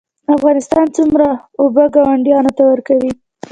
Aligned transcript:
افغانستان 0.35 0.85
څومره 0.95 1.27
اوبه 1.61 1.83
ګاونډیانو 1.95 2.51
ته 2.57 2.63
ورکوي؟ 2.71 3.11